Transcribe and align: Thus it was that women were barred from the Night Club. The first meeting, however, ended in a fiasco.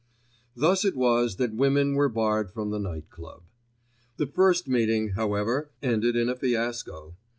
Thus 0.55 0.83
it 0.83 0.95
was 0.95 1.35
that 1.35 1.53
women 1.53 1.93
were 1.93 2.09
barred 2.09 2.49
from 2.49 2.71
the 2.71 2.79
Night 2.79 3.11
Club. 3.11 3.43
The 4.17 4.25
first 4.25 4.67
meeting, 4.67 5.09
however, 5.09 5.69
ended 5.83 6.15
in 6.15 6.27
a 6.27 6.35
fiasco. 6.35 7.15